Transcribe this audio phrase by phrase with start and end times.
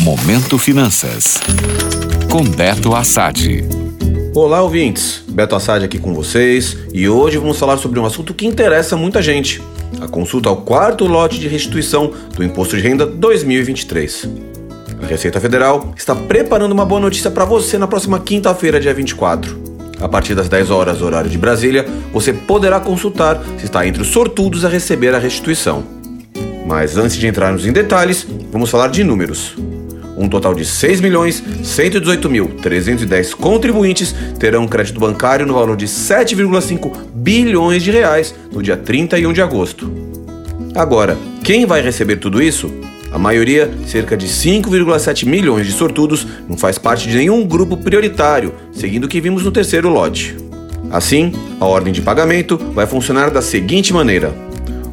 [0.00, 1.38] Momento Finanças.
[2.30, 3.62] Com Beto Assad.
[4.34, 5.22] Olá, ouvintes.
[5.28, 9.20] Beto Assad aqui com vocês e hoje vamos falar sobre um assunto que interessa muita
[9.20, 9.62] gente:
[10.00, 14.26] a consulta ao quarto lote de restituição do Imposto de Renda 2023.
[15.02, 19.60] A Receita Federal está preparando uma boa notícia para você na próxima quinta-feira, dia 24.
[20.00, 24.08] A partir das 10 horas, horário de Brasília, você poderá consultar se está entre os
[24.08, 25.84] sortudos a receber a restituição.
[26.66, 29.56] Mas antes de entrarmos em detalhes, vamos falar de números.
[30.20, 38.34] Um total de 6.118.310 contribuintes terão crédito bancário no valor de 7,5 bilhões de reais
[38.52, 39.90] no dia 31 de agosto.
[40.74, 42.70] Agora, quem vai receber tudo isso?
[43.10, 48.52] A maioria, cerca de 5,7 milhões de sortudos, não faz parte de nenhum grupo prioritário,
[48.72, 50.36] seguindo o que vimos no terceiro lote.
[50.90, 54.34] Assim, a ordem de pagamento vai funcionar da seguinte maneira: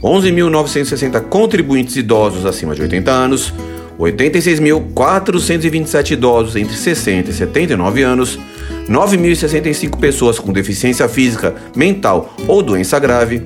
[0.00, 3.52] 11.960 contribuintes idosos acima de 80 anos,
[3.98, 8.38] 86.427 idosos entre 60 e 79 anos,
[8.88, 13.42] 9.065 pessoas com deficiência física, mental ou doença grave,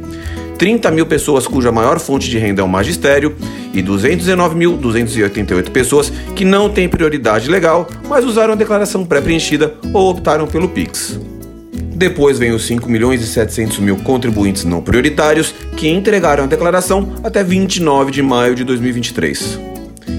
[0.60, 3.34] 30 mil pessoas cuja maior fonte de renda é o magistério
[3.72, 10.46] e 219.288 pessoas que não têm prioridade legal, mas usaram a declaração pré-preenchida ou optaram
[10.46, 11.18] pelo Pix.
[11.72, 17.14] Depois vem os 5 milhões e 700 mil contribuintes não prioritários que entregaram a declaração
[17.24, 19.69] até 29 de maio de 2023.